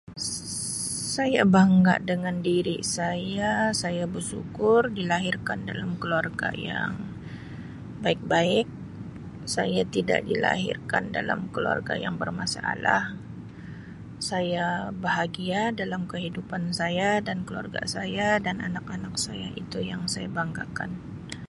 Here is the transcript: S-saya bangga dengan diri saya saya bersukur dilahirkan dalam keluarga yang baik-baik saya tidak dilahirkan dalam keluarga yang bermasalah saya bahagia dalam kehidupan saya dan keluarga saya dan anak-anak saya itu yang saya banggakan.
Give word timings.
S-saya 0.27 1.43
bangga 1.55 1.95
dengan 2.09 2.35
diri 2.49 2.77
saya 2.97 3.51
saya 3.81 4.05
bersukur 4.15 4.81
dilahirkan 4.97 5.59
dalam 5.69 5.91
keluarga 6.01 6.49
yang 6.69 6.93
baik-baik 8.03 8.67
saya 9.55 9.81
tidak 9.95 10.21
dilahirkan 10.29 11.03
dalam 11.17 11.39
keluarga 11.53 11.93
yang 12.05 12.15
bermasalah 12.21 13.03
saya 14.29 14.65
bahagia 15.03 15.61
dalam 15.81 16.01
kehidupan 16.11 16.63
saya 16.79 17.09
dan 17.27 17.37
keluarga 17.47 17.81
saya 17.95 18.29
dan 18.45 18.57
anak-anak 18.67 19.15
saya 19.25 19.47
itu 19.63 19.77
yang 19.91 20.03
saya 20.13 20.25
banggakan. 20.37 20.89